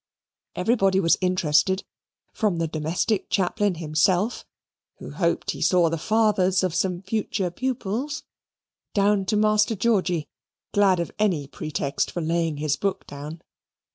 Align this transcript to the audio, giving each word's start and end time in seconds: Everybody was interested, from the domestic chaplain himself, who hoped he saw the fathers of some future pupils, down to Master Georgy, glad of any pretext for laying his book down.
Everybody 0.55 0.99
was 0.99 1.19
interested, 1.21 1.83
from 2.33 2.57
the 2.57 2.67
domestic 2.67 3.29
chaplain 3.29 3.75
himself, 3.75 4.47
who 4.97 5.11
hoped 5.11 5.51
he 5.51 5.61
saw 5.61 5.91
the 5.91 5.97
fathers 5.99 6.63
of 6.63 6.73
some 6.73 7.03
future 7.03 7.51
pupils, 7.51 8.23
down 8.95 9.25
to 9.25 9.37
Master 9.37 9.75
Georgy, 9.75 10.27
glad 10.73 10.99
of 10.99 11.11
any 11.19 11.45
pretext 11.45 12.09
for 12.09 12.21
laying 12.23 12.57
his 12.57 12.77
book 12.77 13.05
down. 13.05 13.43